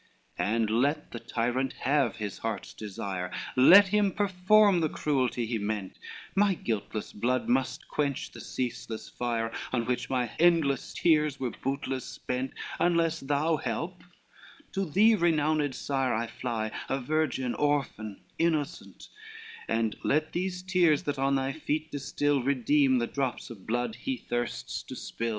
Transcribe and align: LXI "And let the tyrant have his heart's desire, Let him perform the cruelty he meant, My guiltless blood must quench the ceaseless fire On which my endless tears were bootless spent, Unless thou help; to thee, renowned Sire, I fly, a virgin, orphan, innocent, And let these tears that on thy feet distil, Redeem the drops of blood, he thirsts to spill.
LXI 0.39 0.43
"And 0.47 0.69
let 0.71 1.11
the 1.11 1.19
tyrant 1.19 1.73
have 1.73 2.15
his 2.15 2.39
heart's 2.39 2.73
desire, 2.73 3.29
Let 3.55 3.89
him 3.89 4.11
perform 4.11 4.79
the 4.79 4.89
cruelty 4.89 5.45
he 5.45 5.59
meant, 5.59 5.95
My 6.33 6.55
guiltless 6.55 7.13
blood 7.13 7.47
must 7.47 7.87
quench 7.87 8.31
the 8.31 8.41
ceaseless 8.41 9.09
fire 9.09 9.51
On 9.71 9.85
which 9.85 10.09
my 10.09 10.31
endless 10.39 10.95
tears 10.95 11.39
were 11.39 11.51
bootless 11.51 12.03
spent, 12.03 12.53
Unless 12.79 13.19
thou 13.19 13.57
help; 13.57 14.03
to 14.71 14.85
thee, 14.89 15.13
renowned 15.13 15.75
Sire, 15.75 16.15
I 16.15 16.25
fly, 16.25 16.71
a 16.89 16.99
virgin, 16.99 17.53
orphan, 17.53 18.21
innocent, 18.39 19.07
And 19.67 19.95
let 20.03 20.33
these 20.33 20.63
tears 20.63 21.03
that 21.03 21.19
on 21.19 21.35
thy 21.35 21.51
feet 21.51 21.91
distil, 21.91 22.41
Redeem 22.41 22.97
the 22.97 23.05
drops 23.05 23.51
of 23.51 23.67
blood, 23.67 23.93
he 23.97 24.17
thirsts 24.17 24.81
to 24.81 24.95
spill. 24.95 25.29